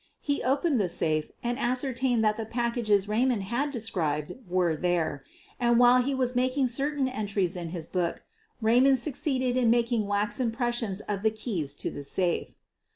He 0.19 0.41
opened 0.41 0.81
the 0.81 0.89
safe 0.89 1.29
and 1.43 1.59
ascertained 1.59 2.25
that 2.25 2.35
the 2.35 2.45
packages 2.47 3.07
Raymond 3.07 3.43
had 3.43 3.69
de 3.69 3.79
scribed 3.79 4.33
were 4.49 4.75
there, 4.75 5.23
and 5.59 5.77
while 5.77 6.01
he 6.01 6.15
was 6.15 6.35
making 6.35 6.69
certain 6.73 7.07
entries 7.07 7.55
in 7.55 7.69
his 7.69 7.85
book, 7.85 8.23
Raymond 8.61 8.97
succeeded 8.97 9.55
in 9.55 9.69
making 9.69 10.07
wax 10.07 10.39
impressions 10.39 11.01
of 11.01 11.21
the 11.21 11.29
keys 11.29 11.75
to 11.75 11.91
the 11.91 12.01
safe. 12.01 12.55